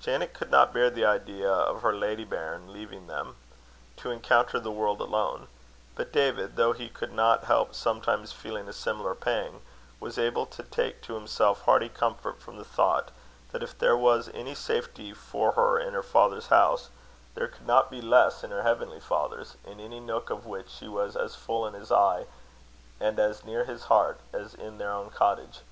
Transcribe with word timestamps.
Janet 0.00 0.32
could 0.32 0.48
not 0.48 0.72
bear 0.72 0.90
the 0.90 1.04
idea 1.04 1.50
of 1.50 1.82
her 1.82 1.92
lady 1.92 2.24
bairn 2.24 2.72
leaving 2.72 3.08
them, 3.08 3.34
to 3.96 4.12
encounter 4.12 4.60
the 4.60 4.70
world 4.70 5.00
alone; 5.00 5.48
but 5.96 6.12
David, 6.12 6.54
though 6.54 6.72
he 6.72 6.88
could 6.88 7.10
not 7.12 7.42
help 7.46 7.74
sometimes 7.74 8.30
feeling 8.30 8.68
a 8.68 8.72
similar 8.72 9.16
pang, 9.16 9.60
was 9.98 10.20
able 10.20 10.46
to 10.46 10.62
take 10.62 11.02
to 11.02 11.14
himself 11.14 11.62
hearty 11.62 11.88
comfort 11.88 12.40
from 12.40 12.58
the 12.58 12.64
thought, 12.64 13.10
that 13.50 13.60
if 13.64 13.76
there 13.76 13.96
was 13.96 14.28
any 14.32 14.54
safety 14.54 15.12
for 15.12 15.50
her 15.50 15.80
in 15.80 15.94
her 15.94 16.02
father's 16.04 16.46
house, 16.46 16.88
there 17.34 17.48
could 17.48 17.66
not 17.66 17.90
be 17.90 18.00
less 18.00 18.44
in 18.44 18.52
her 18.52 18.62
heavenly 18.62 19.00
Father's, 19.00 19.56
in 19.66 19.80
any 19.80 19.98
nook 19.98 20.30
of 20.30 20.46
which 20.46 20.70
she 20.70 20.86
was 20.86 21.16
as 21.16 21.34
full 21.34 21.66
in 21.66 21.74
His 21.74 21.90
eye, 21.90 22.26
and 23.00 23.18
as 23.18 23.44
near 23.44 23.64
His 23.64 23.82
heart, 23.86 24.20
as 24.32 24.54
in 24.54 24.78
their 24.78 24.92
own 24.92 25.10
cottage. 25.10 25.62